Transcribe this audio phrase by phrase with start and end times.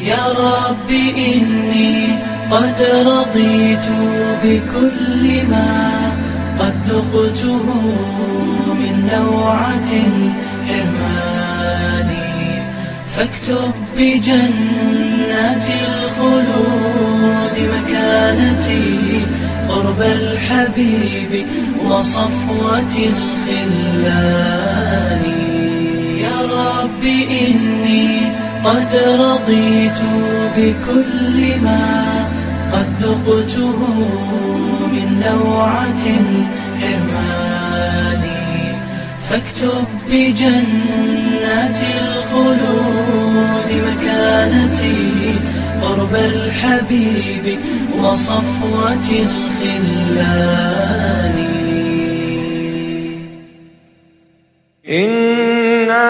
[0.00, 2.18] يا رب إني
[2.50, 3.88] قد رضيت
[4.44, 5.90] بكل ما
[6.58, 7.64] قد ذقته
[8.66, 11.34] من لوعة الحرمان.
[13.16, 18.86] فاكتب بجنات الخلود مكانتي
[19.68, 21.46] قرب الحبيب
[21.84, 24.44] وصفوة الخلان.
[26.18, 30.00] يا رب إني قد رضيت
[30.56, 32.28] بكل ما
[32.72, 33.78] قد ذقته
[34.92, 37.54] من لوعة الحرمان.
[39.30, 45.02] فاكتب بجنات الخلود مكانتي
[45.82, 47.44] قرب الحبيب
[47.98, 50.84] وصفوة الخلان.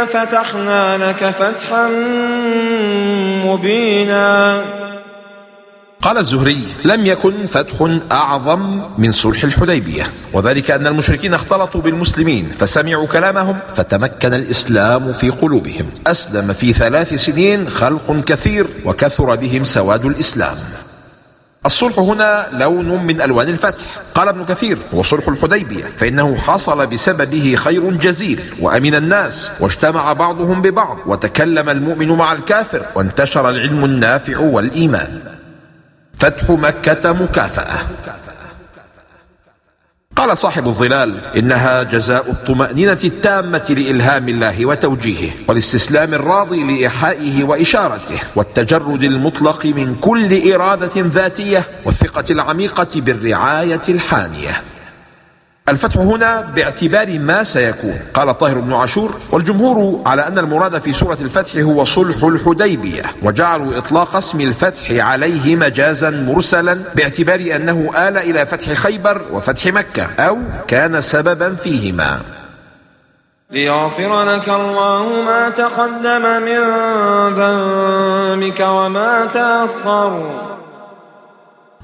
[0.05, 1.89] فتحنا لك فتحا
[3.45, 4.65] مبينا.
[6.03, 13.07] قال الزهري لم يكن فتح أعظم من صلح الحديبية وذلك أن المشركين اختلطوا بالمسلمين فسمعوا
[13.07, 15.91] كلامهم فتمكن الإسلام في قلوبهم.
[16.07, 20.57] أسلم في ثلاث سنين خلق كثير وكثر بهم سواد الإسلام.
[21.67, 23.87] الصلح هنا لون من ألوان الفتح.
[24.15, 30.63] قال ابن كثير هو صلح الحديبية فإنه حصل بسببه خير جزيل وأمن الناس واجتمع بعضهم
[30.63, 35.21] ببعض وتكلم المؤمن مع الكافر وانتشر العلم النافع والإيمان.
[36.19, 37.79] فتح مكة مكافأة.
[40.17, 49.03] قال صاحب الظلال إنها جزاء الطمأنينة التامة لإلهام الله وتوجيهه والاستسلام الراضي لايحائه وإشارته والتجرد
[49.03, 54.63] المطلق من كل إرادة ذاتية والثقة العميقة بالرعاية الحانية.
[55.69, 57.99] الفتح هنا باعتبار ما سيكون.
[58.15, 63.79] قال طاهر بن عاشور والجمهور على أن المراد في سورة الفتح هو صلح الحديبية وجعلوا
[63.79, 70.39] إطلاق اسم الفتح عليه مجازا مرسلا باعتبار أنه آل إلى فتح خيبر وفتح مكة أو
[70.67, 72.21] كان سببا فيهما.
[73.51, 76.61] ليغفر لك الله ما تقدم من
[77.35, 80.41] ذنبك وما تأخر.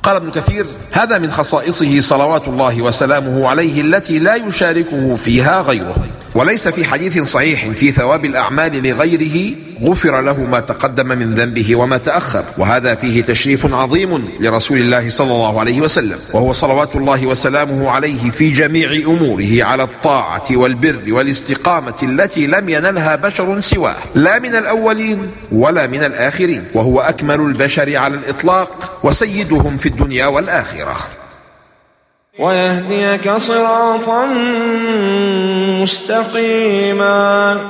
[0.02, 5.94] قال ابن كثير هذا من خصائصه صلوات الله وسلامه عليه التي لا يشاركه فيها غيره.
[6.34, 9.52] وليس في حديث صحيح في ثواب الأعمال لغيره
[9.82, 12.44] غفر له ما تقدم من ذنبه وما تأخر.
[12.58, 16.18] وهذا فيه تشريف عظيم لرسول الله صلى الله عليه وسلم.
[16.32, 23.16] وهو صلوات الله وسلامه عليه في جميع أموره على الطاعة والبر والاستقامة التي لم ينلها
[23.16, 23.96] بشر سواه.
[24.14, 26.64] لا من الأولين ولا من الآخرين.
[26.74, 30.96] وهو أكمل البشر على الإطلاق وسيدهم في الدنيا والآخرة.
[32.40, 34.26] ويهديك صراطا
[35.82, 37.60] مستقيما.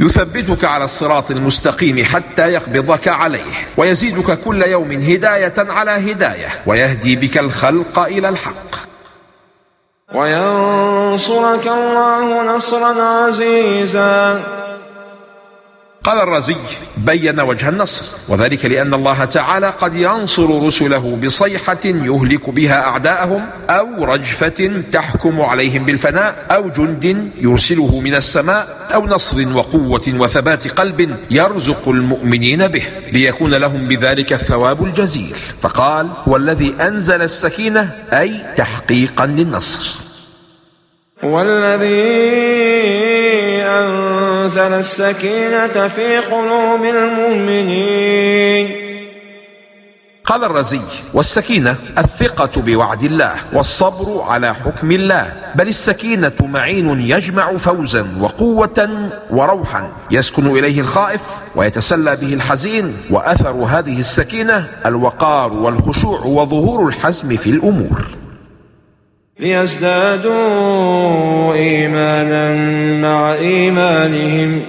[0.00, 7.38] يثبتك على الصراط المستقيم حتى يقبضك عليه ويزيدك كل يوم هداية على هداية ويهدي بك
[7.38, 8.76] الخلق إلى الحق.
[10.14, 14.42] وينصرك الله نصرا عزيزا.
[16.06, 16.56] قال الرازي
[16.96, 24.04] بين وجه النصر وذلك لأن الله تعالى قد ينصر رسله بصيحة يهلك بها أعداءهم أو
[24.04, 31.88] رجفة تحكم عليهم بالفناء أو جند يرسله من السماء أو نصر وقوة وثبات قلب يرزق
[31.88, 35.36] المؤمنين به ليكون لهم بذلك الثواب الجزيل.
[35.60, 39.90] فقال هو الذي أنزل السكينة أي تحقيقا للنصر.
[41.24, 42.65] هو الذي
[44.46, 48.70] أنزل السكينة في قلوب المؤمنين.
[50.24, 50.80] قال الرزي
[51.14, 59.88] والسكينة الثقة بوعد الله والصبر على حكم الله بل السكينة معين يجمع فوزا وقوة وروحا.
[60.10, 61.22] يسكن إليه الخائف
[61.56, 68.06] ويتسلى به الحزين وأثر هذه السكينة الوقار والخشوع وظهور الحزم في الأمور.
[69.38, 70.34] ليزدادوا
[71.54, 72.54] إيمانا
[73.08, 74.62] مع إيمانهم.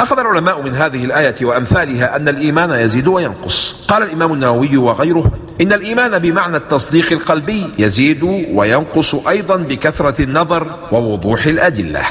[0.00, 3.86] أخذ العلماء من هذه الآية وأمثالها أن الإيمان يزيد وينقص.
[3.90, 11.46] قال الإمام النووي وغيره إن الإيمان بمعنى التصديق القلبي يزيد وينقص أيضا بكثرة النظر ووضوح
[11.46, 12.02] الأدلة.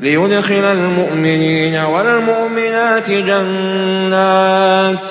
[0.00, 5.10] ليدخل المؤمنين والمؤمنات جنات.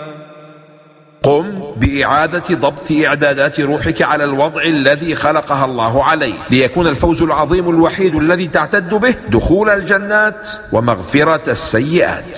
[1.81, 6.33] بإعادة ضبط إعدادات روحك على الوضع الذي خلقها الله عليه.
[6.49, 12.37] ليكون الفوز العظيم الوحيد الذي تعتد به دخول الجنات ومغفرة السيئات.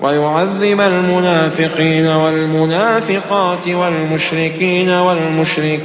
[0.00, 5.82] ويعذب المنافقين والمنافقات والمشركين والمشركات.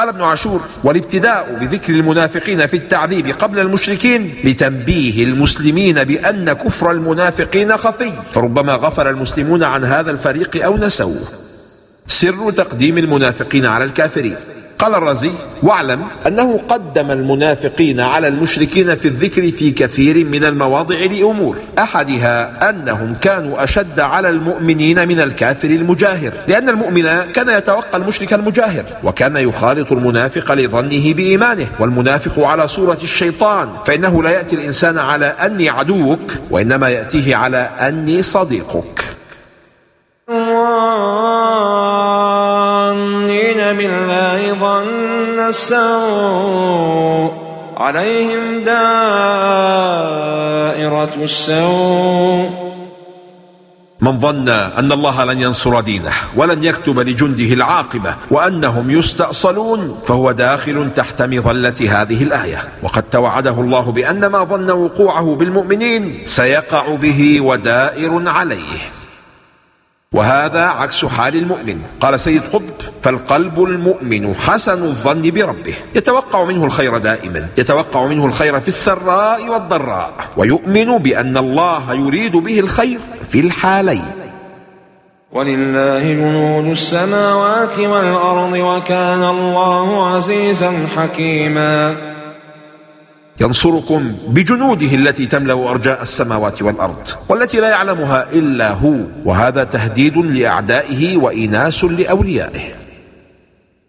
[0.00, 7.76] قال ابن عاشور والابتداء بذكر المنافقين في التعذيب قبل المشركين لتنبيه المسلمين بأن كفر المنافقين
[7.76, 11.22] خفي فربما غفل المسلمون عن هذا الفريق أو نسوه.
[12.06, 14.36] سر تقديم المنافقين على الكافرين.
[14.80, 15.30] قال الرازي
[15.62, 23.14] واعلم أنه قدم المنافقين على المشركين في الذكر في كثير من المواضع لأمور أحدها أنهم
[23.14, 29.92] كانوا أشد على المؤمنين من الكافر المجاهر لأن المؤمن كان يتوقع المشرك المجاهر وكان يخالط
[29.92, 36.88] المنافق لظنه بإيمانه والمنافق على صورة الشيطان فإنه لا يأتي الإنسان على أني عدوك وإنما
[36.88, 39.09] يأتيه على أني صديقك.
[45.50, 47.30] السوء.
[47.76, 48.74] عليهم دائرة
[51.22, 52.70] السوء.
[54.00, 60.90] من ظن أن الله لن ينصر دينه ولن يكتب لجنده العاقبة وأنهم يستأصلون فهو داخل
[60.96, 62.64] تحت مظلة هذه الآية.
[62.82, 68.99] وقد توعده الله بأن ما ظن وقوعه بالمؤمنين سيقع به ودائر عليه.
[70.14, 71.82] وهذا عكس حال المؤمن.
[72.00, 72.62] قال سيد قطب
[73.02, 75.74] فالقلب المؤمن حسن الظن بربه.
[75.94, 77.46] يتوقع منه الخير دائما.
[77.58, 80.12] يتوقع منه الخير في السراء والضراء.
[80.36, 82.98] ويؤمن بأن الله يريد به الخير
[83.28, 84.04] في الحالين.
[85.32, 91.96] ولله جنود السماوات والأرض وكان الله عزيزا حكيما.
[93.40, 101.16] ينصركم بجنوده التي تملأ أرجاء السماوات والأرض والتي لا يعلمها إلا هو وهذا تهديد لأعدائه
[101.16, 102.74] وإناس لأوليائه.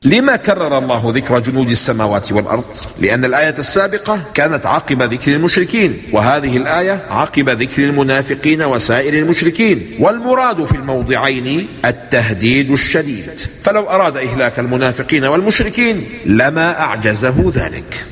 [0.06, 2.65] لما كرر الله ذكر جنود السماوات والأرض؟
[3.00, 10.63] لأن الآية السابقة كانت عقب ذكر المشركين وهذه الآية عقب ذكر المنافقين وسائر المشركين والمراد
[10.63, 13.39] في الموضعين التهديد الشديد.
[13.63, 18.07] فلو أراد إهلاك المنافقين والمشركين لما أعجزه ذلك.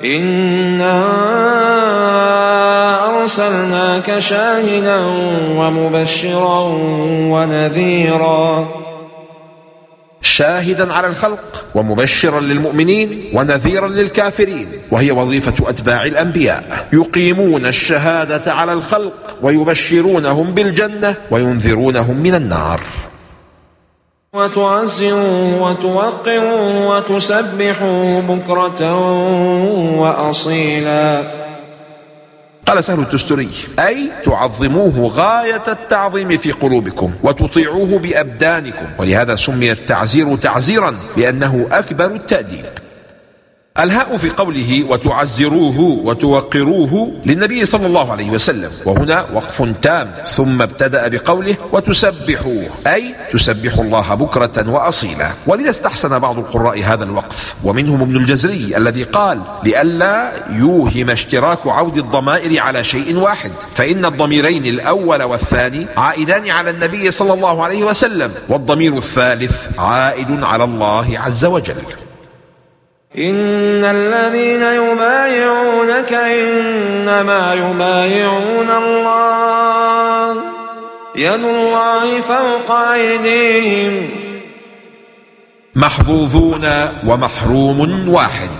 [0.00, 1.04] إنا
[3.20, 5.04] أرسلناك شاهدا
[5.58, 6.60] ومبشرا
[7.30, 8.68] ونذيرا.
[10.22, 16.88] شاهدا على الخلق ومبشرا للمؤمنين ونذيرا للكافرين وهي وظيفة أتباع الأنبياء.
[16.92, 22.80] يقيمون الشهادة على الخلق ويبشرونهم بالجنة وينذرونهم من النار.
[24.34, 28.80] وتعزروه وتوقروه وتسبحوه بكرة
[30.00, 31.22] وأصيلا.
[32.66, 33.48] قال سهل التستري
[33.78, 42.64] أي تعظموه غاية التعظيم في قلوبكم وتطيعوه بأبدانكم ولهذا سمي التعزير تعزيرا لأنه أكبر التأديب.
[43.78, 48.70] الهاء في قوله وتعزروه وتوقروه للنبي صلى الله عليه وسلم.
[48.84, 50.14] وهنا وقف تام.
[50.26, 52.66] ثم ابتدأ بقوله وتسبحوه.
[52.86, 55.30] أي تسبحوا الله بكرة وأصيلا.
[55.46, 57.54] ولذا استحسن بعض القراء هذا الوقف.
[57.64, 63.52] ومنهم ابن الجزري الذي قال لئلا يوهم اشتراك عود الضمائر على شيء واحد.
[63.74, 68.30] فإن الضميرين الأول والثاني عائدان على النبي صلى الله عليه وسلم.
[68.48, 72.03] والضمير الثالث عائد على الله عز وجل.
[73.18, 80.36] إن الذين يبايعونك إنما يبايعون الله.
[81.16, 84.10] يد الله فوق أيديهم.
[85.74, 88.50] محظوظون ومحروم واحد.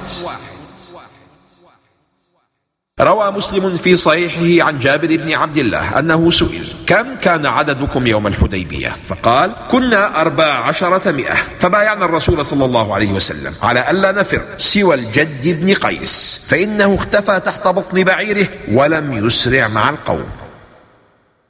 [3.00, 8.26] روى مسلم في صحيحه عن جابر بن عبد الله أنه سئل كم كان عددكم يوم
[8.26, 11.34] الحديبية؟ فقال كنا أربع عشرة مئة.
[11.34, 17.40] فبايعنا الرسول صلى الله عليه وسلم على ألا نفر سوى الجد بن قيس فإنه اختفى
[17.40, 20.26] تحت بطن بعيره ولم يسرع مع القوم.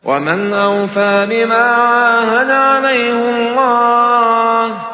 [0.05, 4.94] ومن أوفى بما عاهد عليه الله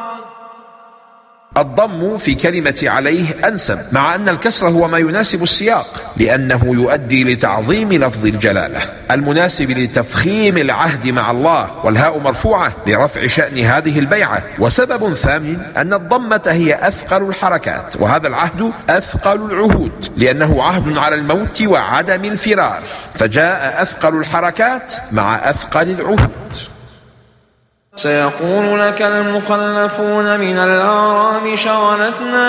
[1.61, 7.93] الضم في كلمة عليه أنسب مع أن الكسر هو ما يناسب السياق لأنه يؤدي لتعظيم
[7.93, 8.81] لفظ الجلالة.
[9.11, 14.43] المناسب لتفخيم العهد مع الله والهاء مرفوعة لرفع شأن هذه البيعة.
[14.59, 21.63] وسبب ثامن أن الضمة هي أثقل الحركات وهذا العهد أثقل العهود لأنه عهد على الموت
[21.63, 22.83] وعدم الفرار.
[23.15, 26.31] فجاء أثقل الحركات مع أثقل العهود.
[28.03, 32.47] سيقول لك المخلفون من الأعراب شغلتنا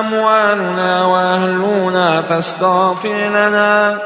[0.00, 3.98] أموالنا وأهلنا فاستغفر لنا.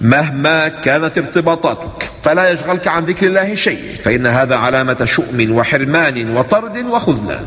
[0.00, 6.86] مهما كانت ارتباطاتك فلا يشغلك عن ذكر الله شيء فإن هذا علامة شؤم وحرمان وطرد
[6.86, 7.46] وخذلان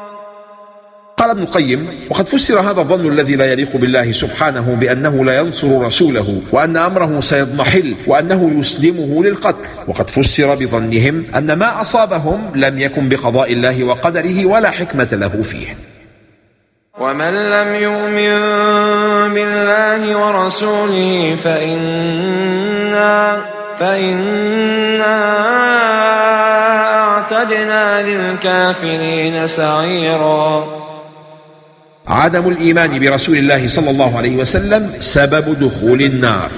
[1.31, 5.81] قال ابن القيم وقد فسر هذا الظن الذي لا يليق بالله سبحانه بأنه لا ينصر
[5.81, 9.69] رسوله وأن أمره سيضمحل وأنه يسلمه للقتل.
[9.87, 15.77] وقد فسر بظنهم أن ما أصابهم لم يكن بقضاء الله وقدره ولا حكمة له فيه.
[16.99, 18.39] ومن لم يؤمن
[19.33, 23.45] بالله ورسوله فإنا
[23.79, 25.17] فإنا
[26.99, 30.80] أعتدنا للكافرين سعيرا.
[32.07, 36.51] عدم الإيمان برسول الله صلى الله عليه وسلم سبب دخول النار.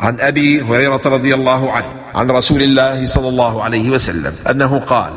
[0.00, 5.12] عن أبي هريرة رضي الله عنه عن رسول الله صلى الله عليه وسلم أنه قال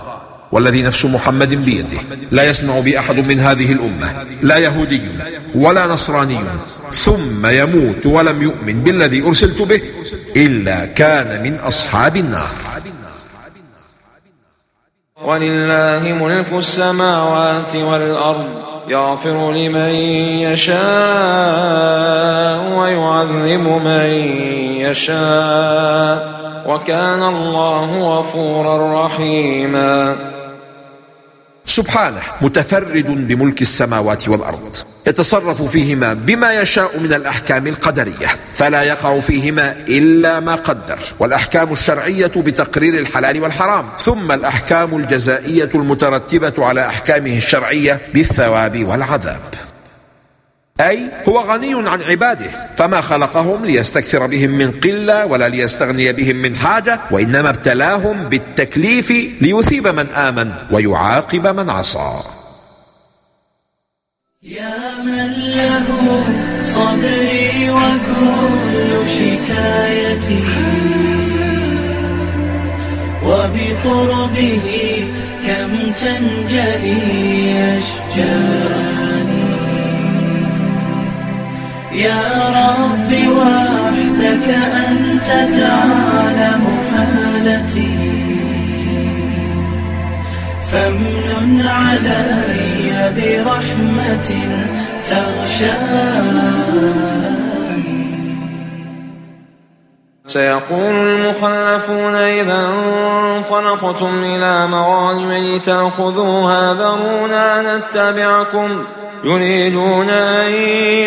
[0.52, 1.98] والذي نفس محمد بيده
[2.32, 5.02] لا يسمع بي أحد من هذه الأمة لا يهودي
[5.56, 6.38] ولا نصراني
[6.94, 9.82] ثم يموت ولم يؤمن بالذي أرسلت به
[10.36, 12.56] إلا كان من أصحاب النار.
[15.26, 18.50] ولله ملك السماوات والأرض
[18.88, 19.94] يغفر لمن
[20.50, 20.80] يشاء
[22.80, 24.10] ويعذب من
[24.86, 26.18] يشاء
[26.68, 30.16] وكان الله غفورا رحيما.
[31.66, 34.76] سبحانه متفرد بملك السماوات والأرض.
[35.12, 42.32] يتصرف فيهما بما يشاء من الأحكام القدرية فلا يقع فيهما إلا ما قدر والأحكام الشرعية
[42.36, 49.42] بتقرير الحلال والحرام ثم الأحكام الجزائية المترتبة على أحكامه الشرعية بالثواب والعذاب.
[50.82, 56.56] أي هو غني عن عباده فما خلقهم ليستكثر بهم من قلة ولا ليستغني بهم من
[56.56, 62.41] حاجة وإنما ابتلاهم بالتكليف ليثيب من آمن ويعاقب من عصى.
[64.44, 65.88] يا من له
[66.64, 70.44] صبري وكل شكايتي.
[73.26, 74.68] وبقربه
[75.48, 79.52] كم تنجلي أشجاني
[81.94, 84.48] يا رب وحدك
[84.88, 88.31] أنت تعلم حالتي.
[90.72, 94.30] فامنن علي برحمة
[95.10, 96.52] تغشاني
[100.28, 102.70] سيقول المخلفون إذا
[103.38, 108.84] انطلقتم إلى مغانم لتأخذوها ذرونا نتبعكم.
[109.24, 110.52] يريدون أن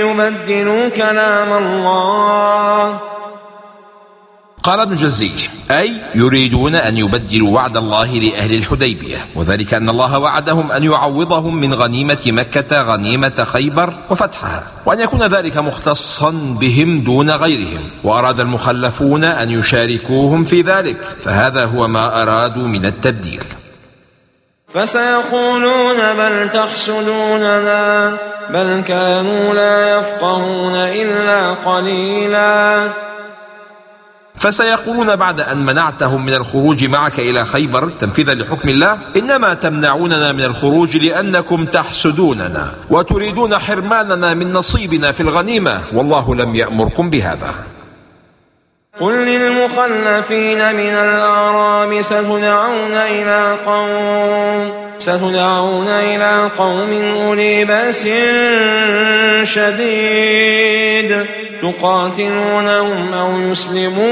[0.05, 3.14] يبدلوا كلام الله.
[4.65, 5.31] قال ابن جزي
[5.71, 11.75] أي يريدون أن يبدلوا وعد الله لأهل الحديبية وذلك أن الله وعدهم أن يعوضهم من
[11.75, 16.31] غنيمة مكة غنيمة خيبر وفتحها وأن يكون ذلك مختصا
[16.61, 23.43] بهم دون غيرهم وأراد المخلفون أن يشاركوهم في ذلك فهذا هو ما أرادوا من التبديل.
[24.75, 28.17] فسيقولون بل تحسدوننا
[28.51, 32.91] بل كانوا لا يفقهون إلا قليلا.
[34.45, 40.45] فسيقولون بعد أن منعتهم من الخروج معك إلى خيبر تنفيذا لحكم الله إنما تمنعوننا من
[40.45, 47.55] الخروج لأنكم تحسدوننا وتريدون حرماننا من نصيبنا في الغنيمة والله لم يأمركم بهذا.
[49.01, 58.03] قل للمخلفين من الأعراب ستدعون إلى قوم ستدعون إلى قوم أولي بأس
[59.55, 61.44] شديد.
[61.73, 64.05] تقاتلونهم أو يسلمون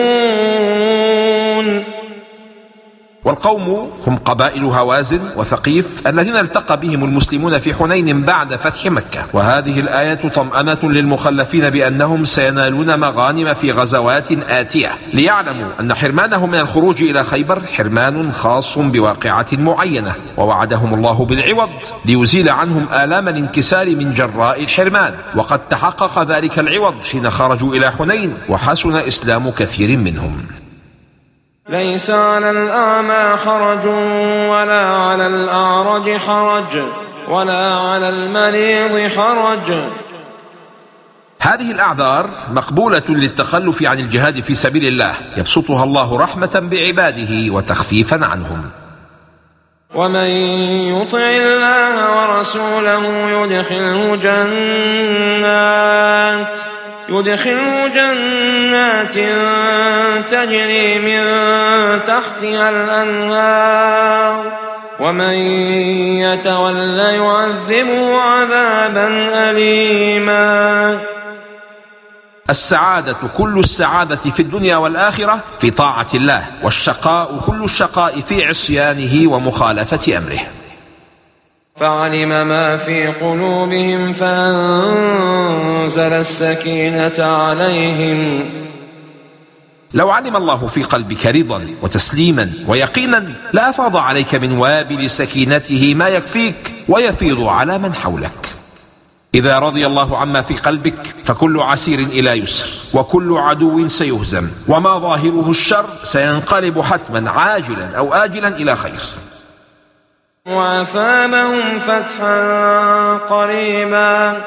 [3.25, 9.26] والقوم هم قبائل هوازن وثقيف الذين التقى بهم المسلمون في حنين بعد فتح مكة.
[9.33, 17.02] وهذه الآية طمأنة للمخلفين بأنهم سينالون مغانم في غزوات آتية ليعلموا أن حرمانهم من الخروج
[17.02, 20.14] إلى خيبر حرمان خاص بواقعة معينة.
[20.37, 21.71] ووعدهم الله بالعوض
[22.05, 25.14] ليزيل عنهم آلام الانكسار من جراء الحرمان.
[25.35, 30.62] وقد تحقق ذلك العوض حين خرجوا إلى حنين وحسن إسلام كثير منهم.
[31.69, 33.87] ليس على الأعمى حرج
[34.50, 36.83] ولا على الأعرج حرج
[37.28, 39.73] ولا على المريض حرج.
[41.40, 48.71] هذه الأعذار مقبولة للتخلف عن الجهاد في سبيل الله يبسطها الله رحمة بعباده وتخفيفا عنهم.
[49.95, 50.26] ومن
[50.97, 54.16] يطع الله ورسوله يدخله
[55.37, 55.92] جنات.
[57.12, 59.14] يدخله جنات
[60.31, 61.23] تجري من
[62.07, 64.52] تحتها الأنهار.
[65.00, 65.33] ومن
[66.21, 69.09] يتولى يعذبه عذابا
[69.50, 71.00] أليما.
[72.50, 80.19] السعادة كل السعادة في الدنيا والآخرة في طاعة الله والشقاء كل الشقاء في عصيانه ومخالفة
[80.19, 80.62] أمره.
[81.81, 88.50] فعلم ما في قلوبهم فأنزل السكينة عليهم.
[89.95, 96.75] لو علم الله في قلبك رضا وتسليما ويقينا لأفاض عليك من وابل سكينته ما يكفيك
[96.88, 98.49] ويفيض على من حولك.
[99.35, 105.50] إذا رضي الله عما في قلبك فكل عسير إلى يسر وكل عدو سيهزم وما ظاهره
[105.50, 109.00] الشر سينقلب حتما عاجلا أو آجلا إلى خير.
[110.46, 114.42] وأثابهم فتحا قريبا.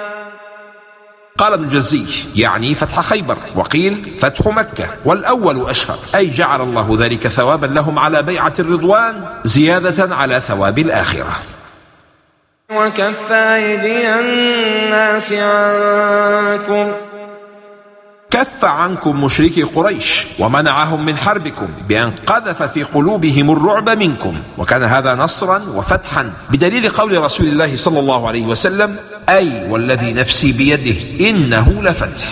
[1.38, 5.98] قال ابن الجزي يعني فتح خيبر وقيل فتح مكة والأول أشهر.
[6.16, 11.36] أي جعل الله ذلك ثوابا لهم على بيعة الرضوان زيادة على ثواب الآخرة.
[12.72, 16.92] وكف أيدي الناس عنكم.
[18.32, 24.36] كف عنكم مشركي قريش ومنعهم من حربكم بأن قذف في قلوبهم الرعب منكم.
[24.58, 28.98] وكان هذا نصرا وفتحا بدليل قول رسول الله صلى الله عليه وسلم
[29.30, 32.28] أي والذي نفسي بيده إنه لفتح.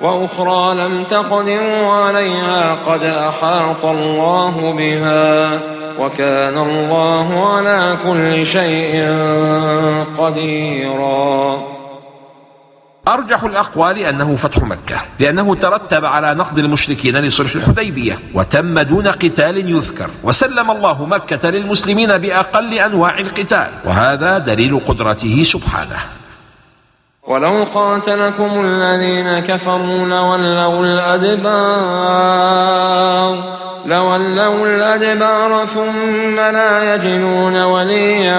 [0.00, 5.60] وأخرى لم تقدروا عليها قد أحاط الله بها
[5.98, 9.04] وكان الله على كل شيء
[10.18, 11.77] قديرا.
[13.08, 19.70] أرجح الأقوال أنه فتح مكة لأنه ترتب على نقض المشركين لصلح الحديبية وتم دون قتال
[19.70, 25.98] يذكر وسلم الله مكة للمسلمين بأقل أنواع القتال وهذا دليل قدرته سبحانه.
[27.28, 31.78] ولو قاتلكم الذين كفروا لولوا الأدبار
[33.86, 38.38] لولوا الأدبار ثم لا يجدون وليا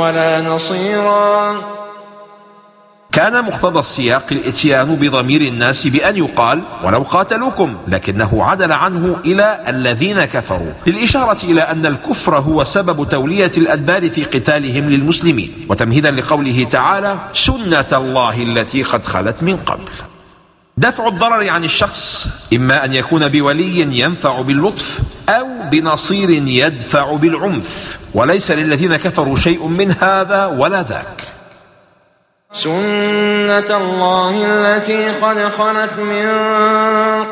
[0.00, 1.56] ولا نصيرا.
[3.16, 10.24] كان مقتضى السياق الإتيان بضمير الناس بأن يقال ولو قاتلوكم لكنه عدل عنه إلى الذين
[10.24, 10.72] كفروا.
[10.86, 15.66] للإشارة إلى أن الكفر هو سبب تولية الأدبار في قتالهم للمسلمين.
[15.68, 19.84] وتمهيدا لقوله تعالى سنة الله التي قد خلت من قبل.
[20.76, 24.98] دفع الضرر عن الشخص إما أن يكون بولي ينفع باللطف
[25.28, 27.98] أو بنصير يدفع بالعنف.
[28.14, 31.35] وليس للذين كفروا شيء من هذا ولا ذاك.
[32.56, 36.28] سنة الله التي قد خلت من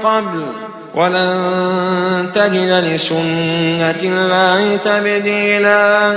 [0.04, 0.46] قبل
[0.94, 6.12] ولن تجد لسنة الله تبديلا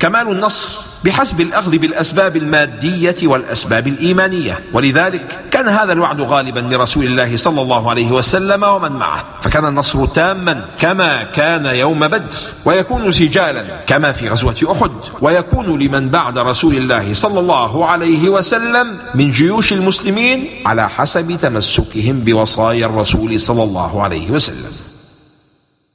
[0.00, 4.60] كمال النصر بحسب الأخذ بالأسباب المادية والأسباب الإيمانية.
[4.72, 9.24] ولذلك كان هذا الوعد غالبا لرسول الله صلى الله عليه وسلم ومن معه.
[9.42, 12.34] فكان النصر تاما كما كان يوم بدر
[12.64, 18.98] ويكون سجالا كما في غزوة أحد ويكون لمن بعد رسول الله صلى الله عليه وسلم
[19.14, 24.72] من جيوش المسلمين على حسب تمسكهم بوصايا الرسول صلى الله عليه وسلم.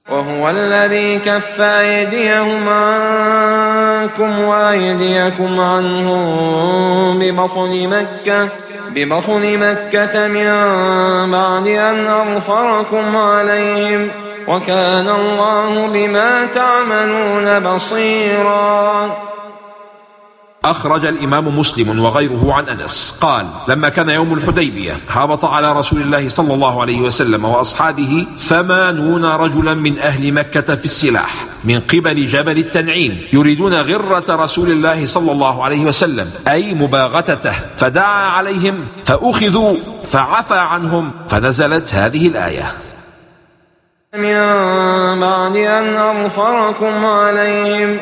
[0.10, 8.50] وهو الذي كف أيديهم عنكم وأيديكم عنهم ببطن مكة
[8.89, 10.46] ببطن مكة من
[11.32, 14.10] بعد أن أغفركم عليهم.
[14.48, 19.35] وكان الله بما تعملون بصيراً.
[20.65, 23.17] أخرج الإمام مسلم وغيره عن أنس.
[23.21, 29.25] قال لما كان يوم الحديبية هبط على رسول الله صلى الله عليه وسلم وأصحابه ثمانون
[29.25, 35.32] رجلا من أهل مكة في السلاح من قبل جبل التنعيم يريدون غرة رسول الله صلى
[35.32, 37.56] الله عليه وسلم أي مباغتته.
[37.78, 42.71] فدعا عليهم فأخذوا فعفى عنهم فنزلت هذه الآية.
[44.13, 44.36] من
[45.19, 47.99] بعد أن أغفركم عليهم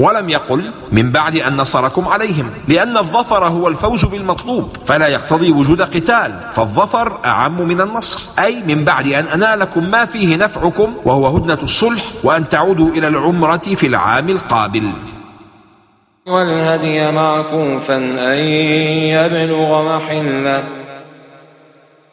[0.00, 5.82] ولم يقل من بعد أن نصركم عليهم لأن الظفر هو الفوز بالمطلوب فلا يقتضي وجود
[5.82, 11.58] قتال فالظفر أعم من النصر أي من بعد أن أنالكم ما فيه نفعكم وهو هدنة
[11.62, 14.92] الصلح وأن تعودوا إلى العمرة في العام القابل.
[16.26, 18.38] والهدي معكوفا أن
[19.08, 20.64] يبلغ محلة.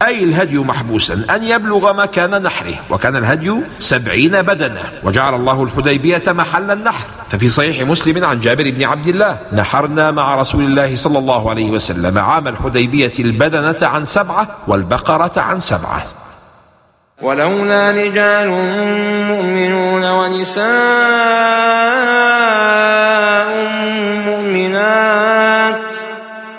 [0.02, 6.72] أي الهدي محبوسا أن يبلغ مكان نحره وكان الهدي سبعين بدنة وجعل الله الحديبية محل
[6.72, 11.50] النحر ففي صحيح مسلم عن جابر بن عبد الله نحرنا مع رسول الله صلى الله
[11.50, 16.04] عليه وسلم عام الحديبية البدنة عن سبعة والبقرة عن سبعة.
[17.22, 18.50] ولولا رجال
[19.32, 20.66] مؤمنون ونساء
[24.30, 25.96] مؤمنات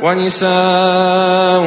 [0.02, 1.60] ونساء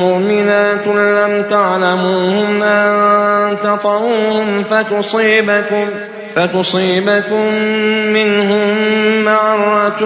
[0.00, 5.86] مؤمنات لم تعلموهم أن تطعوهم فتصيبكم
[6.38, 7.54] فتصيبكم
[8.12, 8.76] منهم
[9.24, 10.00] معرة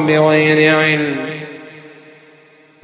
[0.00, 1.33] بغير علم.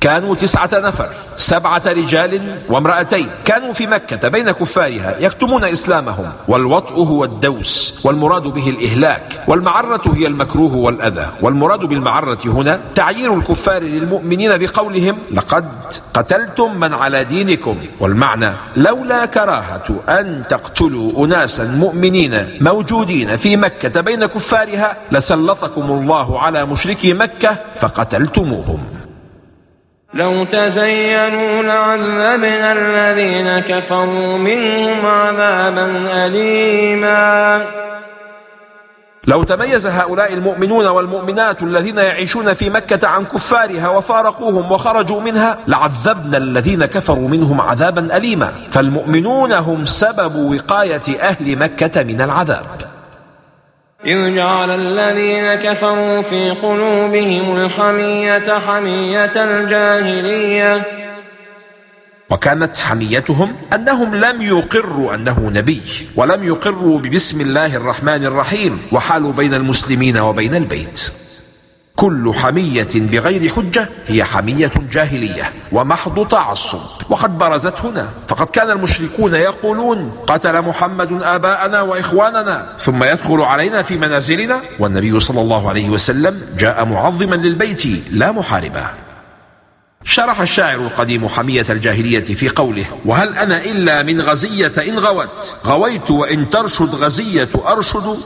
[0.00, 3.28] كانوا تسعة نفر سبعة رجال وامرأتين.
[3.44, 10.26] كانوا في مكة بين كفارها يكتمون إسلامهم والوطء هو الدوس والمراد به الإهلاك والمعرة هي
[10.26, 11.26] المكروه والأذى.
[11.40, 15.68] والمراد بالمعرة هنا تعيير الكفار للمؤمنين بقولهم لقد
[16.14, 24.26] قتلتم من على دينكم والمعنى لولا كراهة أن تقتلوا أناسا مؤمنين موجودين في مكة بين
[24.26, 28.99] كفارها لسلطكم الله على مشركي مكة فقتلتموهم
[30.14, 37.66] لو تزينوا لعذبنا الذين كفروا منهم عذابا أليما.
[39.26, 46.36] لو تميز هؤلاء المؤمنون والمؤمنات الذين يعيشون في مكة عن كفارها وفارقوهم وخرجوا منها لعذبنا
[46.36, 48.52] الذين كفروا منهم عذابا أليما.
[48.70, 52.89] فالمؤمنون هم سبب وقاية أهل مكة من العذاب.
[54.06, 60.82] إذ جعل الذين كفروا في قلوبهم الحمية حمية الجاهلية.
[62.30, 65.80] وكانت حميتهم أنهم لم يقروا أنه نبي
[66.16, 71.19] ولم يقروا ببسم الله الرحمن الرحيم وحالوا بين المسلمين وبين البيت.
[72.00, 76.78] كل حمية بغير حجة هي حمية جاهلية ومحض تعصب
[77.10, 78.08] وقد برزت هنا.
[78.28, 82.66] فقد كان المشركون يقولون قتل محمد آباءنا وإخواننا.
[82.78, 84.60] ثم يدخل علينا في منازلنا.
[84.78, 88.86] والنبي صلى الله عليه وسلم جاء معظما للبيت لا محاربا.
[90.04, 96.10] شرح الشاعر القديم حمية الجاهلية في قوله وهل أنا إلا من غزية إن غوت؟ غويت
[96.10, 98.18] وإن ترشد غزية أرشد.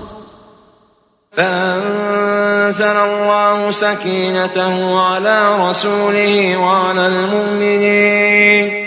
[1.36, 8.84] فأنزل الله سكينته على رسوله وعلى المؤمنين.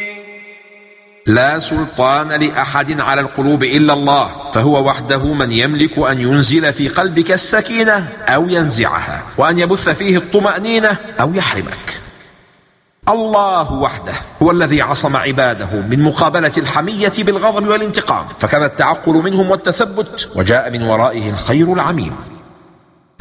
[1.27, 7.31] لا سلطان لأحد على القلوب إلا الله فهو وحده من يملك أن ينزل في قلبك
[7.31, 11.99] السكينة أو ينزعها وأن يبث فيه الطمأنينة أو يحرمك.
[13.10, 20.29] الله وحده هو الذي عصم عباده من مقابلة الحمية بالغضب والانتقام فكان التعقل منهم والتثبت
[20.36, 22.15] وجاء من ورائه الخير العميم.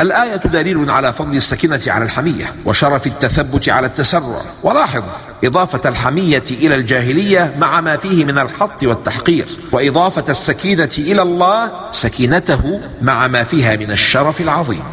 [0.00, 4.40] الآية دليل على فضل السكينة على الحمية وشرف التثبت على التسرع.
[4.62, 5.04] ولاحظ
[5.44, 9.46] إضافة الحمية إلى الجاهلية مع ما فيه من الحط والتحقير.
[9.72, 14.84] وإضافة السكينة إلى الله سكينته مع ما فيها من الشرف العظيم.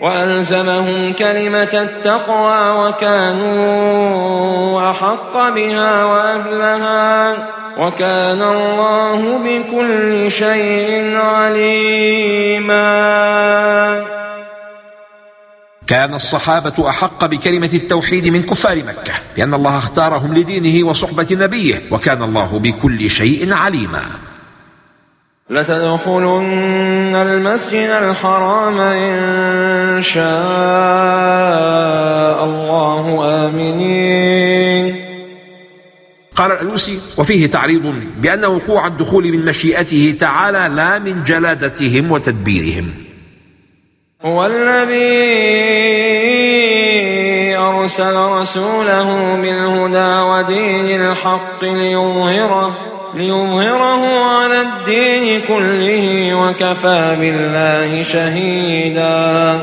[0.00, 4.45] وألزمهم كلمة التقوى وكانوا
[4.96, 7.36] أحق بها وأهلها
[7.78, 12.76] وكان الله بكل شيء عليما.
[15.86, 22.22] كان الصحابة أحق بكلمة التوحيد من كفار مكة لأن الله اختارهم لدينه وصحبة نبيه وكان
[22.22, 24.02] الله بكل شيء عليما.
[25.50, 30.24] لتدخلن المسجد الحرام إن شاء
[32.44, 33.46] الله.
[33.46, 34.96] آمنين.
[36.36, 42.90] قال الألوسي وفيه تعريض بأن وقوع الدخول من مشيئته تعالى لا من جلادتهم وتدبيرهم.
[44.22, 44.96] هو الذي
[47.56, 52.95] أرسل رسوله بالهدى ودين الحق ليظهره.
[53.16, 59.62] ليظهره على الدين كله وكفى بالله شهيدا.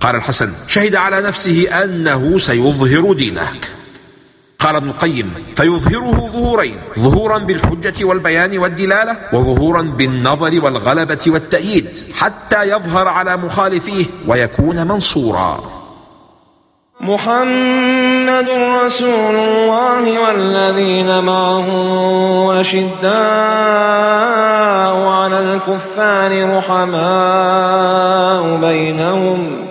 [0.00, 3.68] قال الحسن شهد على نفسه أنه سيظهر دينك.
[4.58, 13.08] قال ابن القيم فيظهره ظهورين ظهورا بالحجة والبيان والدلالة وظهورا بالنظر والغلبة والتأييد حتى يظهر
[13.08, 15.60] على مخالفيه ويكون منصورا.
[17.00, 17.99] محمد
[18.84, 21.66] رسول الله والذين معه
[22.60, 23.10] أشداء
[25.08, 29.69] على الكفار رحماء بينهم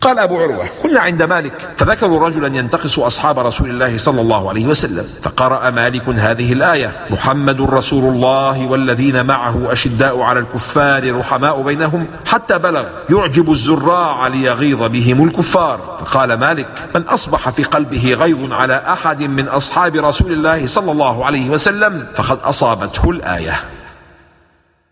[0.00, 1.68] قال أبو عروة كنا عند مالك.
[1.76, 7.60] فذكروا رجلا ينتقص أصحاب رسول الله صلى الله عليه وسلم فقرأ مالك هذه الآية محمد
[7.60, 15.24] رسول الله والذين معه أشداء على الكفار رحماء بينهم حتى بلغ يعجب الزراع ليغيظ بهم
[15.24, 15.98] الكفار.
[16.00, 21.26] فقال مالك من أصبح في قلبه غيظ على أحد من أصحاب رسول الله صلى الله
[21.26, 23.60] عليه وسلم فقد أصابته الآية.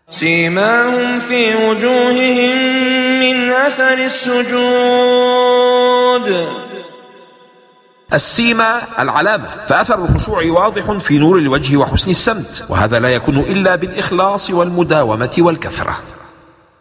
[0.09, 4.65] سيماهم في وجوههم من أثر السجود.
[8.13, 14.49] السيمة العلامة فأثر الخشوع واضح في نور الوجه وحسن السمت وهذا لا يكون إلا بالإخلاص
[14.49, 15.97] والمداومة والكثرة.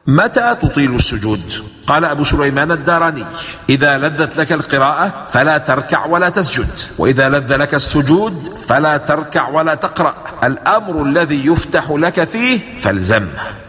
[0.07, 1.53] متى تطيل السجود؟
[1.87, 3.25] قال أبو سليمان الداراني
[3.69, 9.75] إذا لذت لك القراءة فلا تركع ولا تسجد وإذا لذ لك السجود فلا تركع ولا
[9.75, 10.15] تقرأ.
[10.45, 13.64] الأمر الذي يفتح لك فيه فالزمه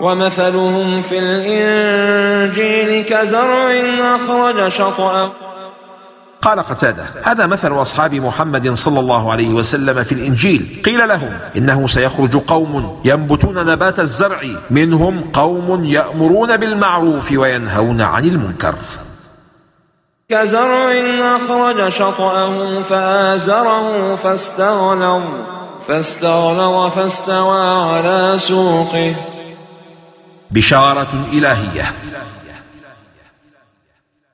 [0.00, 3.70] ومثلهم في الإنجيل كزرع
[4.16, 5.32] أخرج شطأه
[6.42, 10.82] قال قتادة هذا مثل أصحاب محمد صلى الله عليه وسلم في الإنجيل.
[10.84, 18.74] قيل لهم إنه سيخرج قوم ينبتون نبات الزرع منهم قوم يأمرون بالمعروف وينهون عن المنكر.
[20.30, 20.92] كزرع
[21.36, 25.22] أخرج شطأه فآزره فاستغلظ
[25.88, 29.14] فاستغلظ فاستوى على سوقه.
[30.50, 31.92] بشارة إلهية.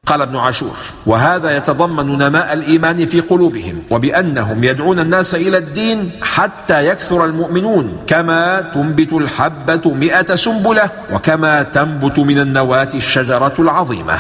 [0.07, 6.87] قال ابن عاشور وهذا يتضمن نماء الإيمان في قلوبهم وبأنهم يدعون الناس إلى الدين حتى
[6.87, 14.19] يكثر المؤمنون كما تنبت الحبة مئة سنبلة وكما تنبت من النواة الشجرة العظيمة.